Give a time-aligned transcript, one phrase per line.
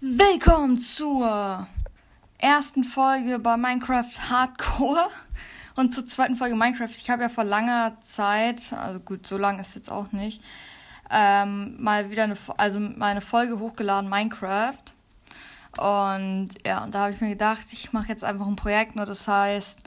[0.00, 1.66] Willkommen zur
[2.38, 5.08] ersten Folge bei Minecraft Hardcore
[5.76, 6.88] und zur zweiten Folge Minecraft.
[6.88, 10.42] Ich habe ja vor langer Zeit, also gut, so lang ist jetzt auch nicht,
[11.10, 14.94] ähm, mal wieder eine, also meine Folge hochgeladen Minecraft.
[15.76, 19.04] Und ja, und da habe ich mir gedacht, ich mache jetzt einfach ein Projekt, nur
[19.04, 19.78] das heißt,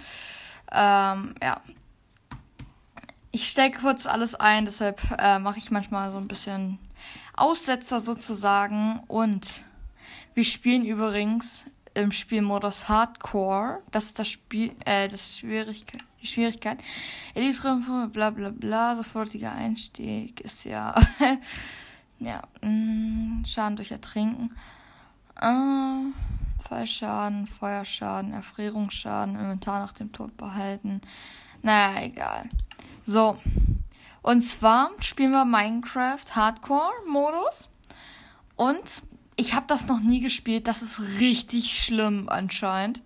[0.72, 1.62] ähm, ja,
[3.38, 6.80] ich stelle kurz alles ein, deshalb äh, mache ich manchmal so ein bisschen
[7.36, 9.46] Aussetzer sozusagen und
[10.34, 13.84] wir spielen übrigens im Spielmodus Hardcore.
[13.92, 16.80] Das ist das Spiel, äh, das Schwierigkeit, die Schwierigkeit.
[17.36, 17.80] Elite
[18.12, 20.96] bla bla bla, sofortiger Einstieg ist ja,
[22.20, 24.58] ja, mh, mm, Schaden durch Ertrinken.
[25.40, 26.12] Äh,
[26.68, 31.02] Fallschaden, Feuerschaden, Erfrierungsschaden, Inventar nach dem Tod behalten.
[31.62, 32.50] Naja, egal.
[33.08, 33.38] So.
[34.22, 37.70] Und zwar spielen wir Minecraft Hardcore-Modus.
[38.58, 38.84] Und
[39.38, 40.68] ich habe das noch nie gespielt.
[40.68, 43.02] Das ist richtig schlimm anscheinend.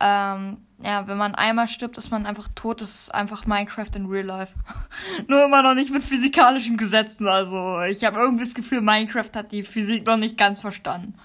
[0.00, 2.80] Ähm, ja, wenn man einmal stirbt, ist man einfach tot.
[2.80, 4.54] Das ist einfach Minecraft in Real Life.
[5.28, 7.28] Nur immer noch nicht mit physikalischen Gesetzen.
[7.28, 11.18] Also ich habe irgendwie das Gefühl, Minecraft hat die Physik noch nicht ganz verstanden.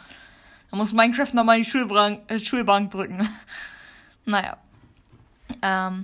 [0.71, 3.29] Da muss Minecraft nochmal die Schulbank, äh, Schulbank drücken.
[4.25, 4.57] naja.
[5.61, 6.03] Ähm,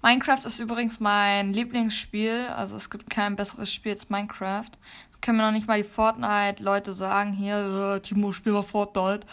[0.00, 2.48] Minecraft ist übrigens mein Lieblingsspiel.
[2.56, 4.70] Also es gibt kein besseres Spiel als Minecraft
[5.22, 9.26] können mir noch nicht mal die Fortnite-Leute sagen, hier, äh, Timo, spiel mal Fortnite.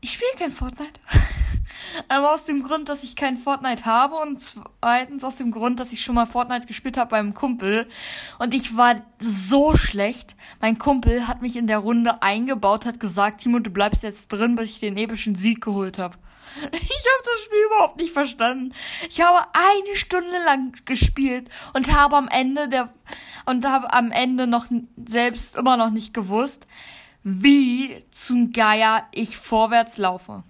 [0.00, 1.00] Ich spiele kein Fortnite.
[2.08, 5.92] Einmal aus dem Grund, dass ich kein Fortnite habe und zweitens aus dem Grund, dass
[5.92, 7.88] ich schon mal Fortnite gespielt habe beim Kumpel
[8.38, 10.34] und ich war so schlecht.
[10.60, 14.56] Mein Kumpel hat mich in der Runde eingebaut, hat gesagt, Timo, du bleibst jetzt drin,
[14.56, 16.16] bis ich den epischen Sieg geholt habe.
[16.56, 18.74] Ich habe das Spiel überhaupt nicht verstanden.
[19.08, 22.92] Ich habe eine Stunde lang gespielt und habe am Ende der
[23.46, 24.66] und habe am Ende noch
[25.04, 26.66] selbst immer noch nicht gewusst,
[27.22, 30.44] wie zum Geier ich vorwärts laufe.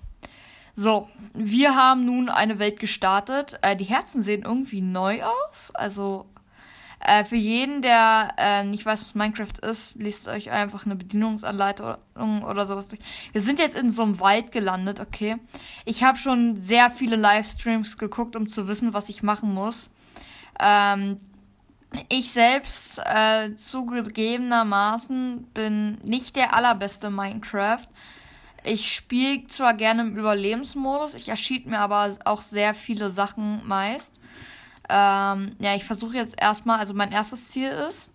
[0.76, 3.58] So, wir haben nun eine Welt gestartet.
[3.62, 5.70] Äh, die Herzen sehen irgendwie neu aus.
[5.74, 6.26] Also
[7.00, 12.42] äh, für jeden, der äh, nicht weiß, was Minecraft ist, liest euch einfach eine Bedienungsanleitung
[12.44, 13.00] oder sowas durch.
[13.32, 15.36] Wir sind jetzt in so einem Wald gelandet, okay.
[15.86, 19.90] Ich habe schon sehr viele Livestreams geguckt, um zu wissen, was ich machen muss.
[20.60, 21.20] Ähm,
[22.10, 27.86] ich selbst äh, zugegebenermaßen bin nicht der allerbeste Minecraft.
[28.62, 34.19] Ich spiele zwar gerne im Überlebensmodus, ich erschied mir aber auch sehr viele Sachen meist.
[34.90, 38.10] Ähm, ja, ich versuche jetzt erstmal, also mein erstes Ziel ist,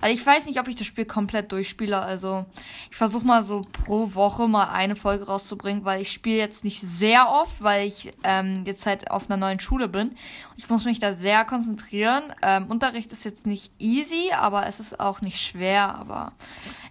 [0.00, 2.00] also ich weiß nicht, ob ich das Spiel komplett durchspiele.
[2.00, 2.46] Also
[2.90, 6.80] ich versuche mal so pro Woche mal eine Folge rauszubringen, weil ich spiele jetzt nicht
[6.80, 10.12] sehr oft, weil ich ähm, jetzt halt auf einer neuen Schule bin.
[10.56, 12.32] Ich muss mich da sehr konzentrieren.
[12.42, 15.94] Ähm, Unterricht ist jetzt nicht easy, aber es ist auch nicht schwer.
[15.96, 16.32] Aber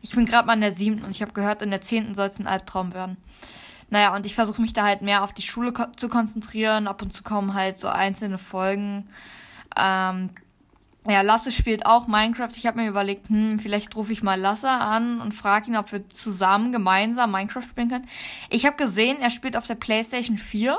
[0.04, 2.28] ich bin gerade mal in der siebten und ich habe gehört, in der zehnten soll
[2.28, 3.18] es ein Albtraum werden.
[3.90, 6.88] Naja, und ich versuche mich da halt mehr auf die Schule ko zu konzentrieren.
[6.88, 9.10] Ab und zu kommen halt so einzelne Folgen.
[9.78, 10.30] Ähm,
[11.08, 12.52] ja, Lasse spielt auch Minecraft.
[12.56, 15.92] Ich habe mir überlegt, hm, vielleicht rufe ich mal Lasse an und frage ihn, ob
[15.92, 18.08] wir zusammen gemeinsam Minecraft spielen können.
[18.50, 20.78] Ich habe gesehen, er spielt auf der PlayStation 4.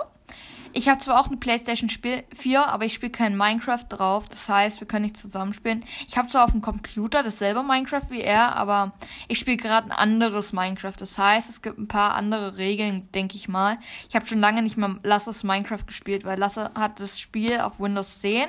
[0.73, 4.29] Ich habe zwar auch eine PlayStation 4, aber ich spiele kein Minecraft drauf.
[4.29, 5.85] Das heißt, wir können nicht zusammenspielen.
[6.07, 8.93] Ich habe zwar auf dem Computer dasselbe Minecraft wie er, aber
[9.27, 10.95] ich spiele gerade ein anderes Minecraft.
[10.97, 13.79] Das heißt, es gibt ein paar andere Regeln, denke ich mal.
[14.09, 17.81] Ich habe schon lange nicht mehr Lasses Minecraft gespielt, weil Lasse hat das Spiel auf
[17.81, 18.47] Windows 10.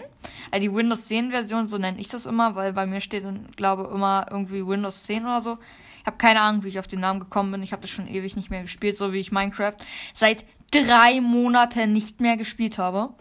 [0.51, 3.25] Also die Windows 10 Version, so nenne ich das immer, weil bei mir steht,
[3.57, 5.57] glaube immer irgendwie Windows 10 oder so.
[6.01, 7.63] Ich habe keine Ahnung, wie ich auf den Namen gekommen bin.
[7.63, 9.75] Ich habe das schon ewig nicht mehr gespielt, so wie ich Minecraft
[10.13, 13.13] seit drei Monate nicht mehr gespielt habe.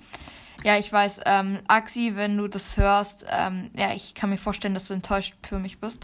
[0.62, 4.74] Ja, ich weiß, ähm, Axi, wenn du das hörst, ähm, ja, ich kann mir vorstellen,
[4.74, 5.98] dass du enttäuscht für mich bist.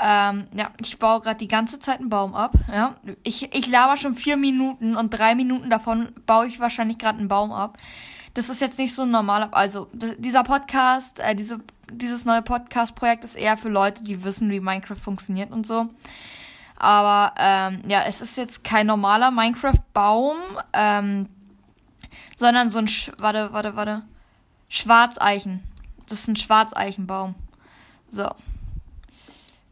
[0.00, 2.54] Ähm, ja, ich baue gerade die ganze Zeit einen Baum ab.
[2.72, 7.20] Ja, ich, ich laber schon vier Minuten und drei Minuten davon baue ich wahrscheinlich gerade
[7.20, 7.76] einen Baum ab.
[8.34, 11.60] Das ist jetzt nicht so ein normaler, also dieser Podcast, äh, diese,
[11.92, 15.88] dieses neue Podcast-Projekt ist eher für Leute, die wissen, wie Minecraft funktioniert und so.
[16.76, 20.36] Aber ähm, ja, es ist jetzt kein normaler Minecraft-Baum,
[20.72, 21.28] ähm,
[22.36, 24.02] sondern so ein, Sch warte, warte, warte,
[24.68, 25.62] Schwarzeichen.
[26.08, 27.34] Das ist ein Schwarzeichenbaum.
[28.10, 28.28] So.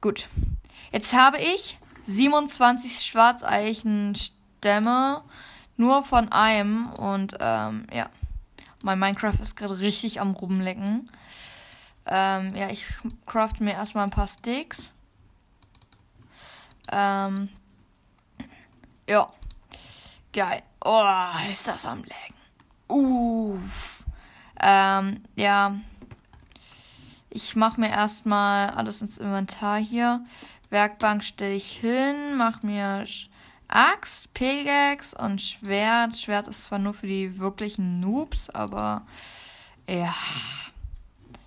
[0.00, 0.28] Gut.
[0.92, 5.22] Jetzt habe ich 27 Schwarzeichen-Stämme
[5.76, 8.08] nur von einem und ähm, ja.
[8.84, 11.08] Mein Minecraft ist gerade richtig am rumlecken.
[12.06, 12.84] Ähm, ja, ich
[13.26, 14.91] craft mir erstmal ein paar Sticks.
[16.90, 17.48] Ähm,
[19.08, 19.32] ja.
[20.32, 20.62] Geil.
[20.84, 21.04] Oh,
[21.48, 22.34] ist das am Laggen.
[22.88, 24.04] Uff.
[24.60, 25.76] Ähm, ja.
[27.30, 30.22] Ich mache mir erstmal alles ins Inventar hier.
[30.70, 33.06] Werkbank stelle ich hin, mache mir
[33.68, 36.16] Axt, Pickaxe und Schwert.
[36.18, 39.06] Schwert ist zwar nur für die wirklichen Noobs, aber
[39.88, 40.14] ja.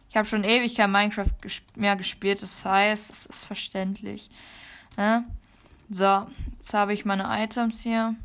[0.09, 1.29] Ich habe schon ewig kein Minecraft
[1.75, 4.29] mehr gespielt, das heißt, es ist verständlich.
[4.97, 5.23] Ja?
[5.89, 8.15] So, jetzt habe ich meine Items hier.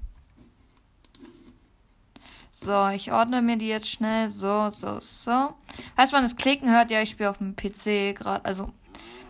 [2.52, 4.28] So, ich ordne mir die jetzt schnell.
[4.28, 5.54] So, so, so.
[5.96, 8.44] Falls man das Klicken hört, ja, ich spiele auf dem PC gerade.
[8.44, 8.70] Also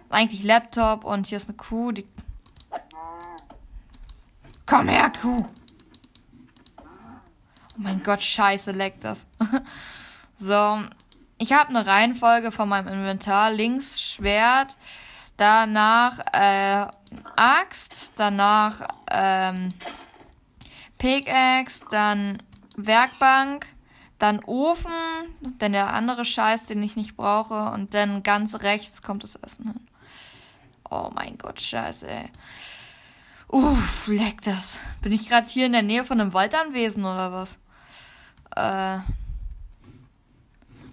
[0.08, 2.06] eigentlich Laptop und hier ist eine Kuh, die.
[4.66, 5.46] Komm her, Kuh!
[6.78, 9.26] Oh mein Gott, scheiße, leckt das.
[10.38, 10.82] so,
[11.38, 13.52] ich habe eine Reihenfolge von meinem Inventar.
[13.52, 14.76] Links Schwert,
[15.40, 16.86] danach äh,
[17.36, 19.70] Axt, danach ähm,
[20.98, 22.42] Pickaxe, dann
[22.76, 23.66] Werkbank,
[24.18, 24.92] dann Ofen,
[25.58, 29.64] dann der andere Scheiß, den ich nicht brauche, und dann ganz rechts kommt das Essen
[29.64, 29.88] hin.
[30.90, 32.28] Oh mein Gott, scheiße, ey.
[33.48, 34.78] Uff, leck das.
[35.00, 37.58] Bin ich gerade hier in der Nähe von einem Waldanwesen oder was?
[38.54, 38.98] Äh.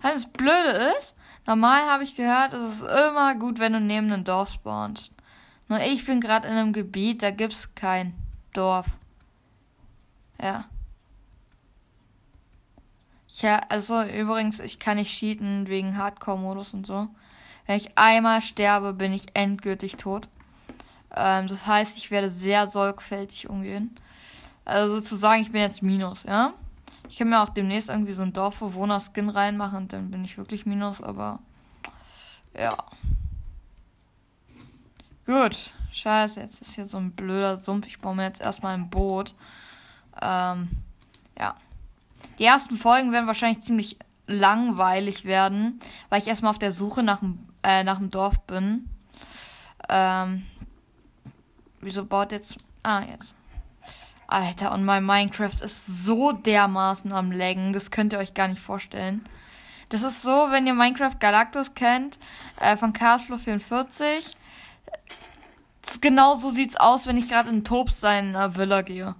[0.01, 1.16] Das Blöde ist,
[1.47, 5.11] normal habe ich gehört, es ist immer gut, wenn du neben einem Dorf spawnst.
[5.67, 8.13] Nur ich bin gerade in einem Gebiet, da gibt's kein
[8.53, 8.87] Dorf.
[10.41, 10.65] Ja.
[13.39, 17.07] Ja, also übrigens, ich kann nicht cheaten wegen Hardcore-Modus und so.
[17.65, 20.27] Wenn ich einmal sterbe, bin ich endgültig tot.
[21.15, 23.95] Ähm, das heißt, ich werde sehr sorgfältig umgehen.
[24.65, 26.53] Also sozusagen, ich bin jetzt Minus, ja.
[27.09, 30.65] Ich kann mir auch demnächst irgendwie so ein Dorfbewohner-Skin reinmachen und dann bin ich wirklich
[30.65, 31.39] Minus, aber
[32.57, 32.69] ja.
[35.25, 35.73] Gut.
[35.93, 37.87] Scheiße, jetzt ist hier so ein blöder Sumpf.
[37.87, 39.35] Ich baue mir jetzt erstmal ein Boot.
[40.21, 40.69] Ähm,
[41.37, 41.55] ja.
[42.39, 47.19] Die ersten Folgen werden wahrscheinlich ziemlich langweilig werden, weil ich erstmal auf der Suche nach
[47.19, 48.89] dem, äh, nach dem Dorf bin.
[49.89, 50.45] Ähm,
[51.81, 52.57] wieso baut jetzt.
[52.83, 53.36] Ah, jetzt.
[54.27, 58.61] Alter, und mein Minecraft ist so dermaßen am Laggen, das könnt ihr euch gar nicht
[58.61, 59.25] vorstellen.
[59.89, 62.19] Das ist so, wenn ihr Minecraft Galactus kennt,
[62.59, 64.35] äh, von Cashflow 44.
[66.01, 69.15] Genau so sieht's aus, wenn ich gerade in Tobs seiner Villa gehe.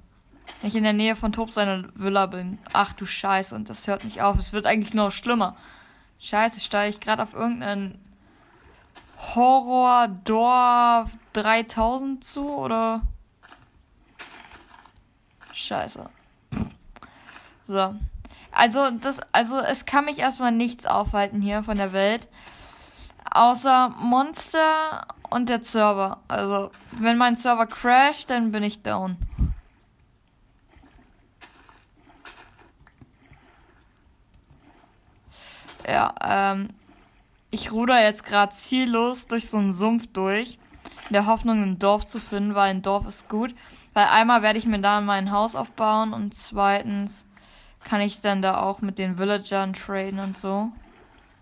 [0.62, 2.60] Wenn ich in der Nähe von Tob seiner Villa bin.
[2.74, 4.38] Ach du Scheiße, und das hört nicht auf.
[4.38, 5.56] Es wird eigentlich noch schlimmer.
[6.20, 7.98] Scheiße, steige ich gerade auf irgendeinen
[9.36, 13.02] Horror-Dorf 3000 zu, oder?
[15.58, 16.08] Scheiße.
[17.68, 17.96] So.
[18.52, 22.28] Also, das, also, es kann mich erstmal nichts aufhalten hier von der Welt.
[23.32, 26.20] Außer Monster und der Server.
[26.28, 29.18] Also, wenn mein Server crasht, dann bin ich down.
[35.88, 36.70] Ja, ähm,
[37.50, 40.60] ich ruder jetzt gerade ziellos durch so einen Sumpf durch,
[41.10, 43.56] in der Hoffnung, ein Dorf zu finden, weil ein Dorf ist gut.
[43.98, 47.26] Weil einmal werde ich mir da mein Haus aufbauen und zweitens
[47.84, 50.70] kann ich dann da auch mit den Villagern traden und so.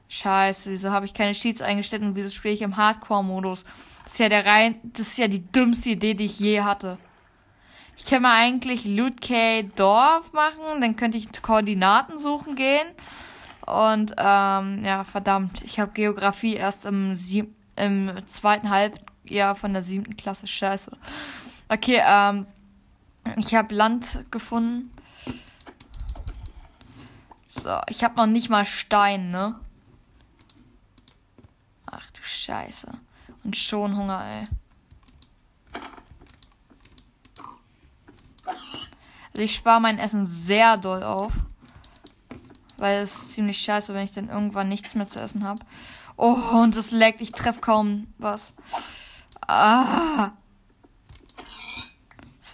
[0.08, 3.66] Scheiße, wieso habe ich keine Sheets eingestellt und wieso spiele ich im Hardcore-Modus?
[4.06, 6.98] Das ist ja der rein, das ist ja die dümmste Idee, die ich je hatte.
[7.98, 12.88] Ich kann mal eigentlich Loot K Dorf machen, dann könnte ich Koordinaten suchen gehen
[13.66, 17.20] und ähm, ja, verdammt, ich habe Geografie erst im,
[17.76, 20.48] im zweiten Halbjahr von der siebten Klasse.
[20.48, 20.98] Scheiße.
[21.68, 22.46] Okay, ähm,
[23.38, 24.92] ich habe Land gefunden.
[27.46, 29.60] So, ich habe noch nicht mal Stein, ne?
[31.88, 32.92] Ach du Scheiße.
[33.44, 34.44] Und schon Hunger, ey.
[39.28, 41.34] Also ich spare mein Essen sehr doll auf.
[42.78, 45.64] Weil es ist ziemlich scheiße, wenn ich dann irgendwann nichts mehr zu essen habe.
[46.18, 47.22] Oh, und es leckt.
[47.22, 48.54] Ich treffe kaum was.
[49.48, 50.32] Ah.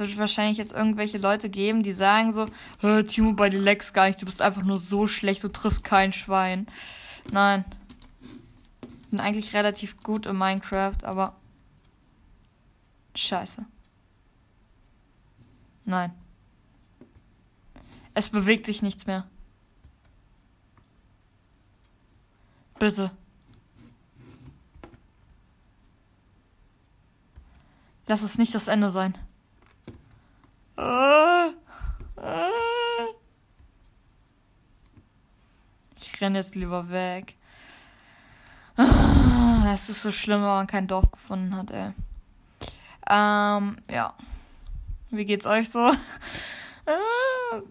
[0.02, 2.48] Wird wahrscheinlich jetzt irgendwelche Leute geben, die sagen so,
[3.04, 4.20] Timo, bei dir leckst gar nicht.
[4.20, 5.44] Du bist einfach nur so schlecht.
[5.44, 6.68] Du triffst kein Schwein.
[7.32, 7.66] Nein.
[9.12, 11.36] Bin eigentlich relativ gut in Minecraft, aber...
[13.16, 13.66] Scheiße.
[15.86, 16.12] Nein.
[18.14, 19.28] Es bewegt sich nichts mehr.
[22.80, 23.12] Bitte.
[28.08, 29.16] Lass es nicht das Ende sein.
[35.96, 37.36] Ich renne jetzt lieber weg.
[39.74, 41.94] Es ist so schlimm, wenn man kein Dorf gefunden hat, ey.
[43.10, 44.14] Ähm, ja.
[45.10, 45.92] Wie geht's euch so?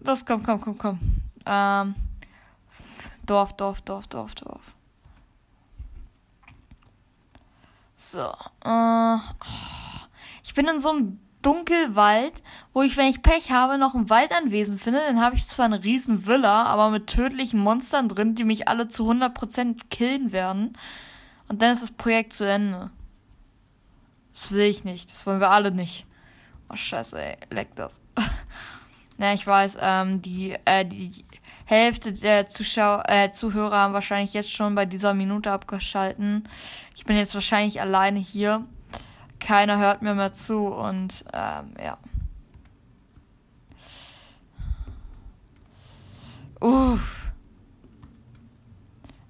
[0.03, 0.99] Das kommt, komm, komm, komm.
[1.45, 1.95] Ähm,
[3.25, 4.75] Dorf, Dorf, Dorf, Dorf, Dorf.
[7.97, 8.33] So.
[8.65, 9.17] Äh,
[10.43, 14.77] ich bin in so einem Dunkelwald, wo ich, wenn ich Pech habe, noch ein Waldanwesen
[14.77, 15.01] finde.
[15.05, 18.87] Dann habe ich zwar eine riesen Villa, aber mit tödlichen Monstern drin, die mich alle
[18.87, 20.77] zu 100% killen werden.
[21.47, 22.89] Und dann ist das Projekt zu Ende.
[24.33, 25.09] Das will ich nicht.
[25.09, 26.05] Das wollen wir alle nicht.
[26.69, 27.37] Oh, scheiße, ey.
[27.49, 27.99] Leck das.
[29.17, 31.25] Na, ich weiß, ähm, die, äh, die
[31.65, 36.47] Hälfte der Zuschauer, äh, Zuhörer haben wahrscheinlich jetzt schon bei dieser Minute abgeschalten.
[36.95, 38.65] Ich bin jetzt wahrscheinlich alleine hier.
[39.39, 41.97] Keiner hört mir mehr zu und ähm, ja.
[46.61, 47.33] Uff.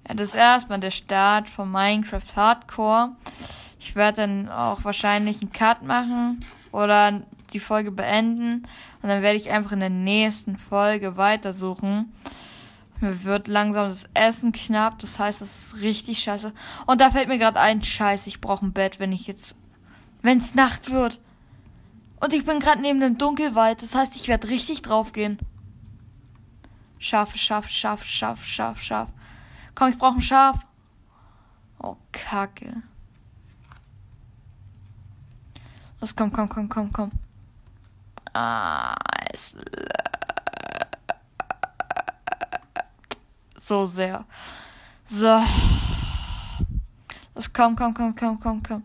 [0.06, 3.12] Ja, das ist erstmal der Start von Minecraft Hardcore.
[3.80, 7.22] Ich werde dann auch wahrscheinlich einen Cut machen oder
[7.54, 8.66] die Folge beenden.
[9.02, 12.12] Und dann werde ich einfach in der nächsten Folge weitersuchen.
[13.00, 14.98] Mir wird langsam das Essen knapp.
[14.98, 16.52] Das heißt, es ist richtig scheiße.
[16.86, 19.56] Und da fällt mir gerade ein, scheiße, ich brauche ein Bett, wenn ich jetzt.
[20.20, 21.20] Wenn es Nacht wird.
[22.20, 23.82] Und ich bin gerade neben dem Dunkelwald.
[23.82, 25.38] Das heißt, ich werde richtig draufgehen.
[27.02, 29.08] Schaf, Schaf, Schaf, Schaf, Schaf, Schaf.
[29.74, 30.64] Komm, ich brauche ein Schaf.
[31.80, 32.80] Oh, Kacke.
[36.00, 37.10] Los, komm, komm, komm, komm, komm.
[38.32, 38.94] Ah,
[39.32, 39.56] es
[43.58, 44.24] so sehr.
[45.08, 45.42] So.
[47.34, 48.82] Los, komm, komm, komm, komm, komm, komm.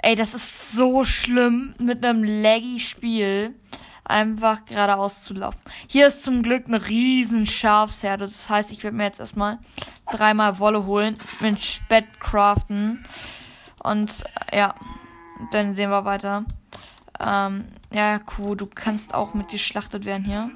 [0.00, 3.54] Ey, das ist so schlimm mit einem laggy Spiel
[4.08, 5.60] einfach geradeaus zu laufen.
[5.86, 8.24] Hier ist zum Glück eine riesen Schafsherde.
[8.24, 9.58] Das heißt, ich werde mir jetzt erstmal
[10.10, 13.06] dreimal Wolle holen, mit Spett craften.
[13.82, 14.74] Und ja,
[15.52, 16.44] dann sehen wir weiter.
[17.20, 20.50] Ähm, ja, cool, du kannst auch mit geschlachtet werden hier.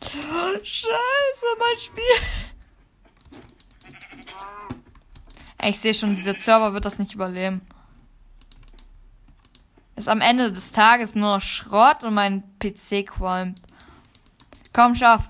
[0.62, 2.04] Scheiße, mein Spiel.
[5.66, 7.62] Ich sehe schon, dieser Server wird das nicht überleben.
[9.96, 13.60] Ist am Ende des Tages nur Schrott und mein PC qualmt.
[14.72, 15.28] Komm, Schaf.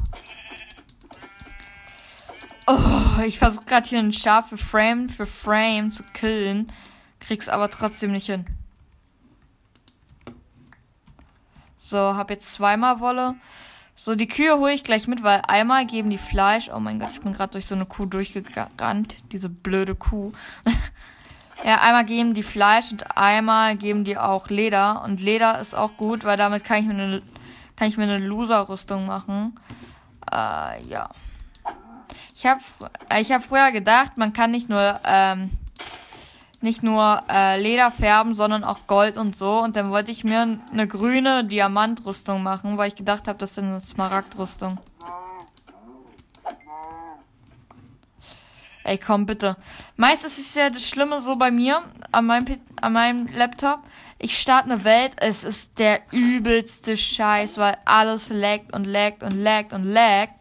[2.67, 6.67] Oh, ich versuche gerade hier ein Schaf für Frame für Frame zu killen.
[7.21, 8.47] Krieg's aber trotzdem nicht hin.
[11.77, 13.35] So, hab jetzt zweimal Wolle.
[13.95, 16.71] So, die Kühe hole ich gleich mit, weil einmal geben die Fleisch.
[16.75, 19.17] Oh mein Gott, ich bin gerade durch so eine Kuh durchgerannt.
[19.33, 20.33] Diese blöde Kuh.
[21.63, 25.03] ja, einmal geben die Fleisch und einmal geben die auch Leder.
[25.05, 27.23] Und Leder ist auch gut, weil damit kann ich mir eine,
[27.77, 29.59] kann ich mir eine Loser-Rüstung machen.
[30.31, 31.11] Äh, ja.
[32.35, 32.61] Ich habe
[33.19, 35.51] ich hab früher gedacht, man kann nicht nur ähm,
[36.65, 39.63] nicht nur äh, Leder färben, sondern auch Gold und so.
[39.63, 43.59] Und dann wollte ich mir eine grüne Diamantrüstung machen, weil ich gedacht habe, das ist
[43.59, 44.79] eine Smaragdrüstung.
[48.85, 49.57] Ey, komm bitte.
[49.97, 51.79] Meistens ist ja das Schlimme so bei mir
[52.13, 53.81] an meinem, an meinem Laptop.
[54.19, 59.33] Ich starte eine Welt, es ist der übelste Scheiß, weil alles laggt und laggt und
[59.33, 60.35] laggt und laggt.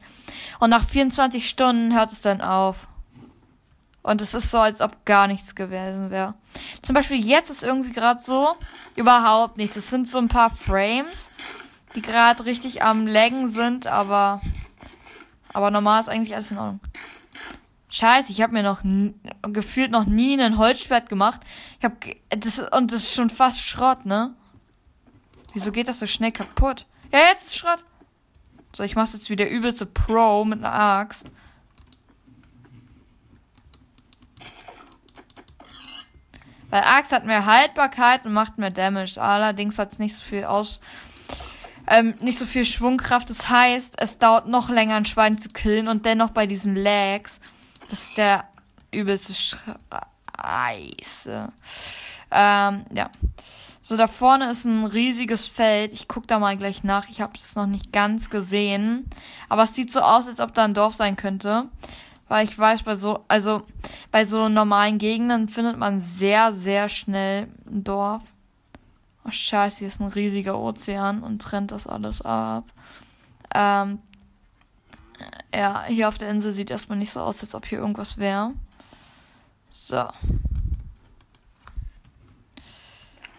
[0.59, 2.87] Und nach 24 Stunden hört es dann auf.
[4.01, 6.33] Und es ist so, als ob gar nichts gewesen wäre.
[6.81, 8.49] Zum Beispiel jetzt ist irgendwie gerade so
[8.97, 9.77] überhaupt nichts.
[9.77, 11.29] Es sind so ein paar Frames,
[11.95, 14.41] die gerade richtig am Laggen sind, aber
[15.53, 16.79] aber normal ist eigentlich alles in Ordnung.
[17.93, 18.81] Scheiße, ich habe mir noch
[19.43, 21.41] gefühlt noch nie einen Holzschwert gemacht.
[21.77, 21.95] Ich habe
[22.29, 24.33] das und das ist schon fast Schrott, ne?
[25.53, 26.87] Wieso geht das so schnell kaputt?
[27.11, 27.83] Ja, jetzt ist Schrott.
[28.75, 31.27] So, ich mach's jetzt wieder übelste Pro mit einer Axt.
[36.71, 39.21] Weil Axt hat mehr Haltbarkeit und macht mehr Damage.
[39.21, 40.79] Allerdings hat es nicht so viel aus.
[41.85, 43.29] Ähm, nicht so viel Schwungkraft.
[43.29, 47.39] Das heißt, es dauert noch länger, ein Schwein zu killen und dennoch bei diesen Lags.
[47.93, 48.45] Das ist der
[48.91, 49.61] übelste Scheiße.
[52.31, 53.11] Ähm, ja.
[53.83, 55.93] So, da vorne ist ein riesiges Feld.
[55.93, 57.07] Ich guck da mal gleich nach.
[57.09, 59.07] Ich habe es noch nicht ganz gesehen.
[59.47, 61.69] Aber es sieht so aus, als ob da ein Dorf sein könnte.
[62.29, 63.61] Weil ich weiß, bei so, also
[64.09, 68.23] bei so normalen Gegenden findet man sehr, sehr schnell ein Dorf.
[69.23, 72.65] Oh scheiße, hier ist ein riesiger Ozean und trennt das alles ab.
[73.53, 73.99] Ähm,
[75.53, 78.53] ja, hier auf der Insel sieht erstmal nicht so aus, als ob hier irgendwas wäre.
[79.69, 80.07] So.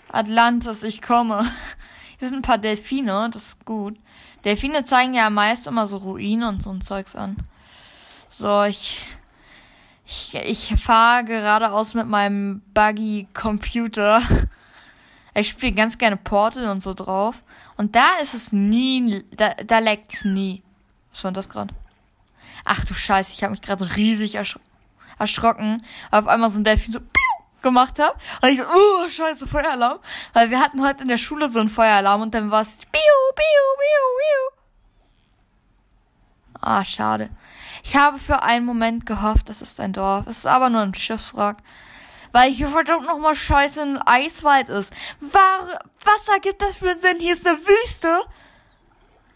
[0.09, 1.45] Atlantis, ich komme.
[2.19, 3.99] Hier sind ein paar Delfine, das ist gut.
[4.45, 7.37] Delfine zeigen ja meist immer so Ruinen und so ein Zeugs an.
[8.31, 9.07] So, ich.
[10.07, 14.23] Ich, ich fahre geradeaus mit meinem Buggy-Computer.
[15.37, 17.43] Ich spiele ganz gerne Portal und so drauf.
[17.77, 20.63] Und da ist es nie, da, da leckt's nie.
[21.15, 21.75] Was war denn das gerade?
[22.65, 24.59] Ach du Scheiße, ich habe mich gerade riesig ersch
[25.17, 25.85] erschrocken.
[26.11, 28.15] Auf einmal so ein Delfin so piu, gemacht habe.
[28.43, 30.01] Und ich so, uh, scheiße, Feueralarm.
[30.33, 32.91] Weil wir hatten heute in der Schule so einen Feueralarm und dann war es piu,
[32.91, 34.61] piu, piu, piu.
[36.61, 37.31] Ah, schade.
[37.85, 40.27] Ich habe für einen Moment gehofft, das ist ein Dorf.
[40.27, 41.59] Es ist aber nur ein Schiffswrack.
[42.33, 44.93] Weil hier verdammt nochmal scheiße ein Eiswald ist.
[45.21, 47.21] War, was ergibt das für einen Sinn?
[47.21, 48.23] Hier ist eine Wüste.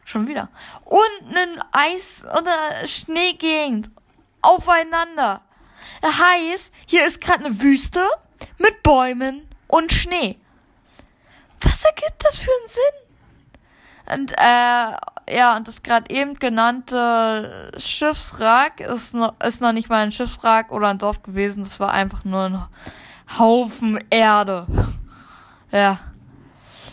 [0.09, 0.49] Schon wieder.
[0.87, 3.91] Und ein Eis- eine Schneegegend.
[4.41, 5.43] Aufeinander.
[6.01, 8.09] Das heißt, hier ist gerade eine Wüste
[8.57, 10.39] mit Bäumen und Schnee.
[11.61, 14.31] Was ergibt das für einen Sinn?
[14.31, 20.05] Und äh, ja, und das gerade eben genannte Schiffswrack ist noch, ist noch nicht mal
[20.05, 21.65] ein Schiffswrack oder ein Dorf gewesen.
[21.65, 22.67] Das war einfach nur ein
[23.39, 24.67] Haufen Erde.
[25.71, 25.99] Ja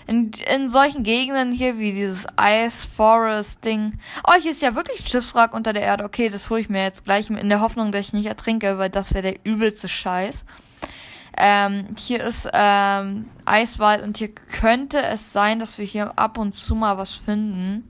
[0.07, 3.99] in, in solchen Gegenden hier wie dieses Ice Forest Ding.
[4.27, 6.03] Oh, hier ist ja wirklich Schiffswrack unter der Erde.
[6.03, 8.89] Okay, das hole ich mir jetzt gleich in der Hoffnung, dass ich nicht ertrinke, weil
[8.89, 10.45] das wäre der übelste Scheiß.
[11.37, 16.53] Ähm, hier ist ähm, Eiswald und hier könnte es sein, dass wir hier ab und
[16.53, 17.89] zu mal was finden.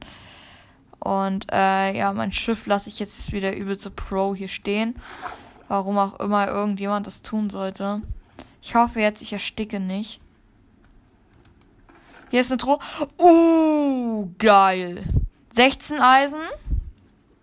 [1.00, 4.96] Und äh, ja, mein Schiff lasse ich jetzt wieder übelste Pro hier stehen.
[5.68, 8.02] Warum auch immer irgendjemand das tun sollte.
[8.62, 10.20] Ich hoffe jetzt, ich ersticke nicht.
[12.30, 12.80] Hier ist eine Truhe.
[13.18, 15.04] Uh, geil.
[15.52, 16.42] 16 Eisen,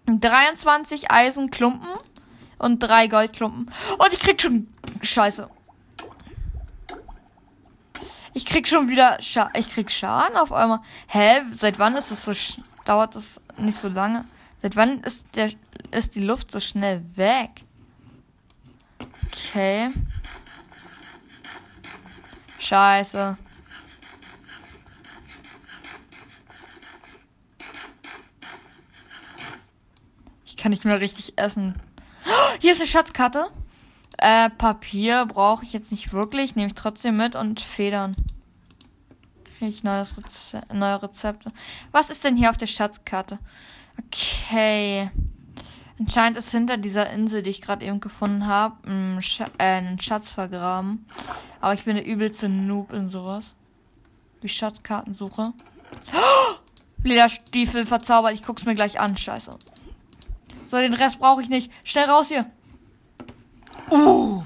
[0.07, 1.89] 23 Eisenklumpen
[2.59, 3.71] und 3 Goldklumpen.
[3.99, 4.69] Und ich krieg schon
[5.01, 5.49] Scheiße.
[8.35, 10.81] Ich krieg schon wieder Scha ich krieg Schaden auf einmal.
[11.07, 12.33] Hä, seit wann ist das so
[12.85, 14.25] dauert das nicht so lange?
[14.63, 15.51] Seit wann ist der
[15.91, 17.51] ist die Luft so schnell weg?
[19.29, 19.91] Okay.
[22.59, 23.37] Scheiße.
[30.63, 31.75] Kann nicht mehr richtig essen.
[32.61, 33.47] Hier ist eine Schatzkarte.
[34.17, 36.55] Äh, Papier brauche ich jetzt nicht wirklich.
[36.55, 38.15] Nehme ich trotzdem mit und Federn.
[39.59, 41.51] Kriege ich neues Reze neue Rezepte.
[41.91, 43.41] Was ist denn hier auf der Schatzkarte?
[44.07, 45.11] Okay.
[45.99, 50.01] Anscheinend ist hinter dieser Insel, die ich gerade eben gefunden habe, ein, Sch äh, ein
[50.01, 51.07] Schatz vergraben.
[51.61, 53.57] Aber ich bin der übelste Noob in sowas.
[54.41, 55.55] Wie Schatzkartensuche.
[56.13, 56.55] Oh!
[57.03, 58.35] Lederstiefel verzaubert.
[58.35, 59.17] Ich guck's mir gleich an.
[59.17, 59.59] Scheiße.
[60.67, 61.71] So, den Rest brauche ich nicht.
[61.85, 62.47] Schnell raus hier.
[63.91, 64.43] Uh.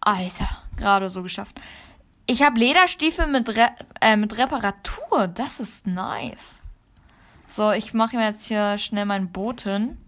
[0.00, 1.60] Alter, gerade so geschafft.
[2.26, 3.70] Ich habe Lederstiefel mit, Re
[4.00, 5.28] äh, mit Reparatur.
[5.28, 6.60] Das ist nice.
[7.48, 9.98] So, ich mache mir jetzt hier schnell mein Boot hin.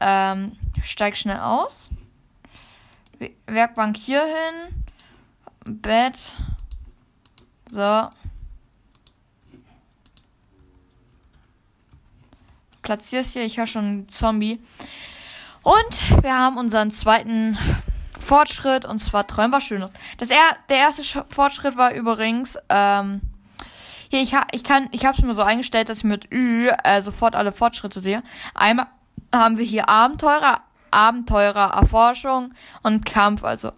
[0.00, 1.88] Ähm, steig schnell aus.
[3.46, 4.84] Werkbank hier hin.
[5.64, 6.36] Bett.
[7.68, 8.08] So.
[12.88, 13.44] Platzierst hier.
[13.44, 14.58] Ich höre schon einen Zombie.
[15.62, 17.58] Und wir haben unseren zweiten
[18.18, 19.92] Fortschritt und zwar Träum was Schönes.
[20.16, 23.20] Das er, der erste Sch Fortschritt war übrigens, ähm,
[24.08, 26.70] hier, ich, ha, ich kann, ich habe es mir so eingestellt, dass ich mit Ü
[26.82, 28.22] äh, sofort alle Fortschritte sehe.
[28.54, 28.86] Einmal
[29.34, 33.72] haben wir hier Abenteurer, Abenteurer, Erforschung und Kampf, also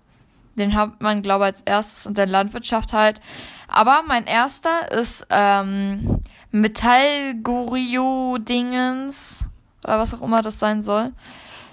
[0.54, 3.20] den hat man, glaube ich, als erstes und dann Landwirtschaft halt.
[3.66, 9.44] Aber mein erster ist ähm, Metallgorio-Dingens.
[9.84, 11.12] Oder was auch immer das sein soll.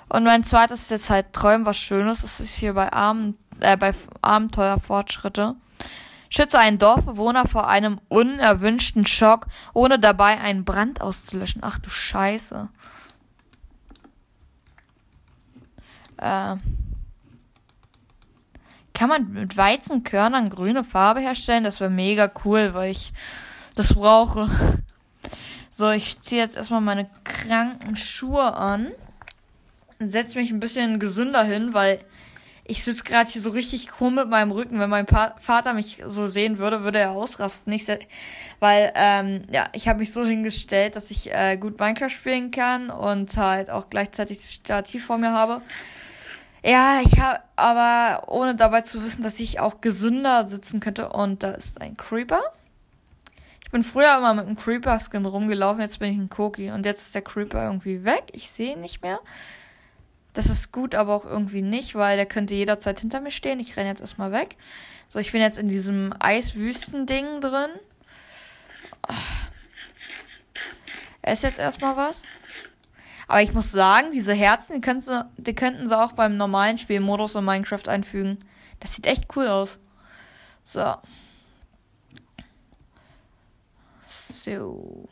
[0.10, 2.22] Und mein zweites ist jetzt halt Träumen was Schönes.
[2.22, 5.56] Das ist hier bei, Abend, äh, bei Abenteuerfortschritte.
[6.30, 11.62] Schütze einen Dorfbewohner vor einem unerwünschten Schock, ohne dabei einen Brand auszulöschen.
[11.64, 12.70] Ach du Scheiße.
[16.18, 16.56] Äh,
[18.94, 21.64] kann man mit Weizenkörnern grüne Farbe herstellen?
[21.64, 23.14] Das wäre mega cool, weil ich
[23.78, 24.50] das brauche.
[25.72, 28.92] So, ich ziehe jetzt erstmal meine kranken Schuhe an.
[30.00, 32.00] Setze mich ein bisschen gesünder hin, weil
[32.66, 34.80] ich sitze gerade hier so richtig krumm mit meinem Rücken.
[34.80, 37.72] Wenn mein pa Vater mich so sehen würde, würde er ausrasten.
[37.72, 37.88] Nicht
[38.60, 42.90] weil, ähm, ja, ich habe mich so hingestellt, dass ich äh, gut Minecraft spielen kann
[42.90, 45.62] und halt auch gleichzeitig das Stativ vor mir habe.
[46.64, 51.10] Ja, ich habe aber ohne dabei zu wissen, dass ich auch gesünder sitzen könnte.
[51.10, 52.42] Und da ist ein Creeper.
[53.68, 56.72] Ich bin früher immer mit einem Creeper-Skin rumgelaufen, jetzt bin ich ein Koki.
[56.72, 58.24] Und jetzt ist der Creeper irgendwie weg.
[58.32, 59.20] Ich sehe ihn nicht mehr.
[60.32, 63.60] Das ist gut, aber auch irgendwie nicht, weil der könnte jederzeit hinter mir stehen.
[63.60, 64.56] Ich renne jetzt erstmal weg.
[65.10, 67.72] So, ich bin jetzt in diesem Eiswüsten-Ding drin.
[69.10, 69.14] Oh.
[71.22, 72.24] Ess jetzt erstmal was.
[73.28, 76.78] Aber ich muss sagen, diese Herzen, die, könnten sie, die könnten sie auch beim normalen
[76.78, 78.46] Spielmodus in Minecraft einfügen.
[78.80, 79.78] Das sieht echt cool aus.
[80.64, 80.96] So.
[84.18, 85.08] So.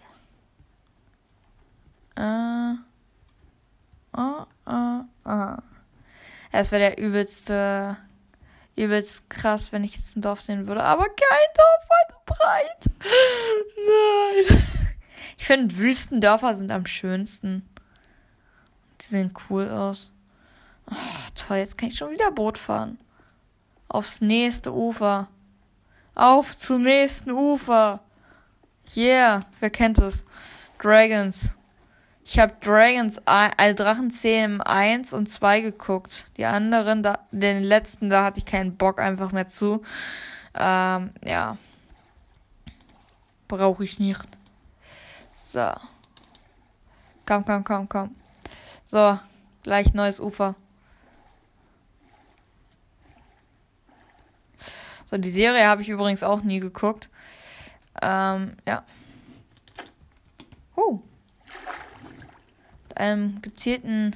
[2.15, 2.75] Äh.
[4.17, 5.57] Ah, ah, ah.
[6.51, 7.97] Es wäre der übelste,
[8.77, 10.83] übelst krass, wenn ich jetzt ein Dorf sehen würde.
[10.83, 12.85] Aber kein Dorf weiter breit.
[14.47, 14.63] Nein.
[15.37, 17.67] Ich finde, Wüstendörfer sind am schönsten.
[19.01, 20.11] Die sehen cool aus.
[20.89, 20.95] Oh,
[21.35, 22.99] toll, jetzt kann ich schon wieder Boot fahren.
[23.89, 25.27] Aufs nächste Ufer.
[26.13, 27.99] Auf zum nächsten Ufer.
[28.93, 30.25] Yeah, wer kennt es?
[30.79, 31.55] Dragons.
[32.23, 36.25] Ich habe Dragons, äh, Drachenzähmen 1 und 2 geguckt.
[36.37, 39.83] Die anderen, da, den letzten, da hatte ich keinen Bock einfach mehr zu.
[40.55, 41.57] Ähm, ja.
[43.47, 44.27] Brauche ich nicht.
[45.33, 45.71] So.
[47.27, 48.15] Komm, komm, komm, komm.
[48.83, 49.19] So,
[49.61, 50.55] gleich neues Ufer.
[55.11, 57.09] So, die Serie habe ich übrigens auch nie geguckt.
[58.01, 58.83] Ähm, ja.
[60.75, 61.01] Huh
[62.95, 64.15] einem gezielten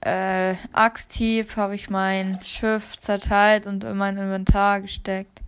[0.00, 5.42] äh, Axthieb habe ich mein Schiff zerteilt und in mein Inventar gesteckt.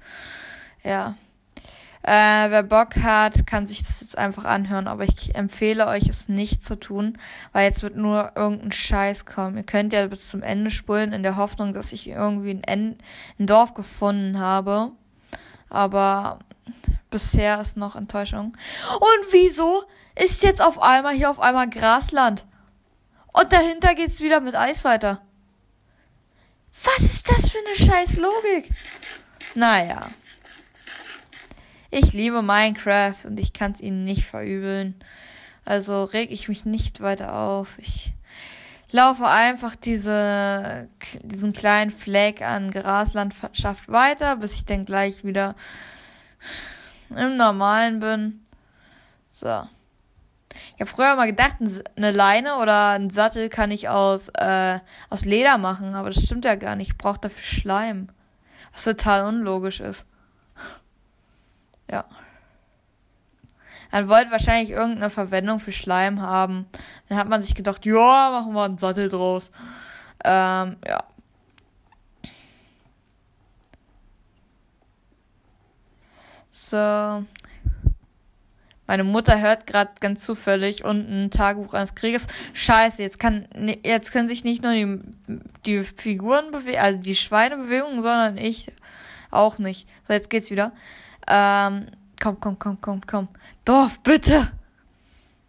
[0.83, 1.15] Ja.
[2.03, 6.29] Äh, wer Bock hat, kann sich das jetzt einfach anhören, aber ich empfehle euch, es
[6.29, 7.19] nicht zu tun,
[7.53, 9.57] weil jetzt wird nur irgendein Scheiß kommen.
[9.57, 13.03] Ihr könnt ja bis zum Ende spulen, in der Hoffnung, dass ich irgendwie ein, End
[13.41, 14.93] ein Dorf gefunden habe.
[15.69, 16.39] Aber
[17.17, 18.55] bisher ist noch Enttäuschung.
[18.95, 22.45] Und wieso ist jetzt auf einmal hier auf einmal Grasland.
[23.33, 25.23] Und dahinter geht's wieder mit Eis weiter.
[26.85, 28.71] Was ist das für eine scheiß Logik?
[29.55, 30.11] Naja.
[31.91, 35.03] Ich liebe Minecraft und ich kann's ihnen nicht verübeln.
[35.65, 37.79] Also reg ich mich nicht weiter auf.
[37.79, 38.13] Ich
[38.91, 40.91] laufe einfach diese,
[41.23, 45.55] diesen kleinen Fleck an Graslandschaft weiter, bis ich dann gleich wieder
[47.11, 48.47] im Normalen bin.
[49.31, 49.63] So.
[50.75, 51.57] Ich habe früher mal gedacht,
[51.97, 54.79] eine Leine oder ein Sattel kann ich aus, äh,
[55.11, 56.93] aus Leder machen, aber das stimmt ja gar nicht.
[56.93, 58.09] Ich brauche dafür Schleim.
[58.73, 60.07] Was total unlogisch ist.
[61.89, 62.05] Ja.
[63.93, 66.67] Man wollte wahrscheinlich irgendeine Verwendung für Schleim haben.
[67.09, 69.53] Dann hat man sich gedacht, ja, machen wir einen Sattel draus.
[70.25, 71.05] Ähm, ja.
[76.71, 77.25] So.
[78.89, 82.27] Meine Mutter hört gerade ganz zufällig unten ein Tagebuch eines Krieges.
[82.55, 83.49] Scheiße, jetzt kann
[83.85, 84.99] jetzt können sich nicht nur die,
[85.65, 88.73] die Figuren bewegen, also die Schweinebewegungen, sondern ich
[89.31, 89.89] auch nicht.
[90.07, 90.73] So, jetzt geht's wieder.
[91.29, 91.87] Ähm,
[92.21, 93.29] komm, komm, komm, komm, komm.
[93.65, 94.51] Dorf, bitte!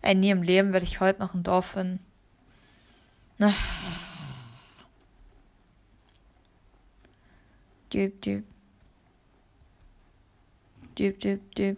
[0.03, 1.99] Ey, nie im Leben werde ich heute noch ein Dorf finden.
[3.39, 3.53] Ach.
[7.91, 8.43] Düb, düb.
[10.97, 11.77] Düb, düb, düb.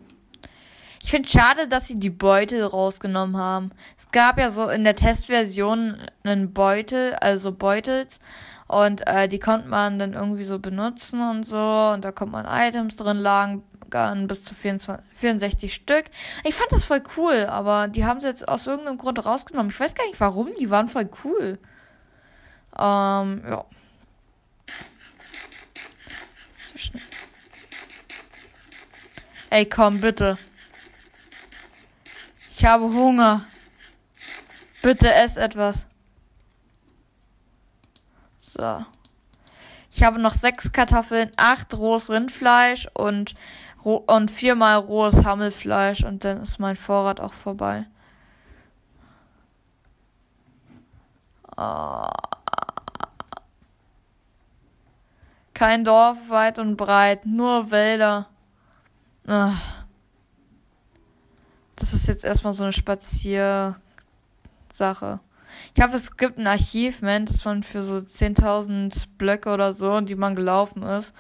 [1.01, 3.71] Ich finde schade, dass sie die Beutel rausgenommen haben.
[3.97, 8.19] Es gab ja so in der Testversion einen Beutel, also Beutels.
[8.67, 11.57] Und äh, die konnte man dann irgendwie so benutzen und so.
[11.57, 16.05] Und da konnte man Items drin lagern, bis zu 24, 64 Stück.
[16.43, 19.71] Ich fand das voll cool, aber die haben sie jetzt aus irgendeinem Grund rausgenommen.
[19.71, 21.57] Ich weiß gar nicht warum, die waren voll cool.
[22.77, 23.65] Ähm, ja.
[29.49, 30.37] Ey, komm, bitte.
[32.51, 33.45] Ich habe Hunger.
[34.81, 35.87] Bitte ess etwas.
[38.37, 38.85] So.
[39.91, 43.33] Ich habe noch sechs Kartoffeln, acht rohes Rindfleisch und,
[43.81, 47.87] und viermal rohes Hammelfleisch und dann ist mein Vorrat auch vorbei.
[51.57, 52.07] Oh.
[55.55, 58.27] Kein Dorf weit und breit, nur Wälder.
[59.29, 59.79] Ugh
[61.79, 63.79] das ist jetzt erstmal so eine Spaziersache.
[65.73, 70.15] Ich hoffe, es gibt ein Archivment, das man für so 10.000 Blöcke oder so, die
[70.15, 71.15] man gelaufen ist,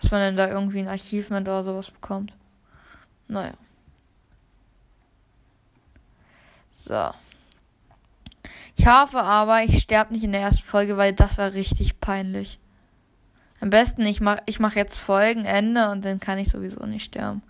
[0.00, 2.32] dass man dann da irgendwie ein Archivment oder sowas bekommt.
[3.28, 3.54] Naja.
[6.72, 7.10] So.
[8.76, 12.58] Ich hoffe aber, ich sterbe nicht in der ersten Folge, weil das war richtig peinlich.
[13.60, 17.42] Am besten, ich mach, ich mach jetzt Folgenende und dann kann ich sowieso nicht sterben.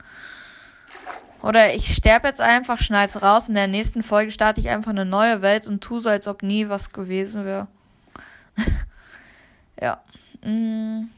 [1.43, 3.49] Oder ich sterbe jetzt einfach, schneid's raus.
[3.49, 6.43] In der nächsten Folge starte ich einfach eine neue Welt und tu so, als ob
[6.43, 7.69] nie was gewesen wäre.
[9.81, 10.03] ja.
[10.43, 11.11] Mm.